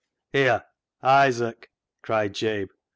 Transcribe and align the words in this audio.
"Here, 0.33 0.65
Isaac!" 1.03 1.69
cried 2.01 2.33
Jabe. 2.33 2.71